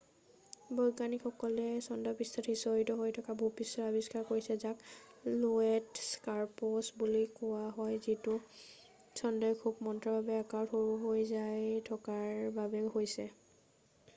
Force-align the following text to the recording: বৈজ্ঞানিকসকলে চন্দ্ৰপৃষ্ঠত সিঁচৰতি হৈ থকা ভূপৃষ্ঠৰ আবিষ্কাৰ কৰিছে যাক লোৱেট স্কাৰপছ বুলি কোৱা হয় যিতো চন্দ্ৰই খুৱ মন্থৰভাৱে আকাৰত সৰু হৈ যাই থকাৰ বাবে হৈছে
বৈজ্ঞানিকসকলে 0.77 1.65
চন্দ্ৰপৃষ্ঠত 1.87 2.53
সিঁচৰতি 2.61 2.93
হৈ 3.01 3.11
থকা 3.17 3.35
ভূপৃষ্ঠৰ 3.41 3.85
আবিষ্কাৰ 3.89 4.25
কৰিছে 4.29 4.57
যাক 4.63 4.81
লোৱেট 5.43 6.01
স্কাৰপছ 6.07 6.97
বুলি 7.03 7.21
কোৱা 7.35 7.61
হয় 7.77 8.01
যিতো 8.07 8.35
চন্দ্ৰই 9.21 9.59
খুৱ 9.63 9.77
মন্থৰভাৱে 9.91 10.41
আকাৰত 10.47 10.73
সৰু 10.77 10.97
হৈ 11.05 11.29
যাই 11.35 11.69
থকাৰ 11.93 12.51
বাবে 12.61 12.83
হৈছে 12.99 13.29